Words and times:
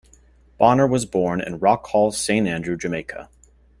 Bonner 0.57 0.87
was 0.87 1.05
born 1.05 1.39
in 1.39 1.59
Rock 1.59 1.85
Hall, 1.85 2.11
Saint 2.11 2.47
Andrew, 2.47 2.75
Jamaica. 2.75 3.29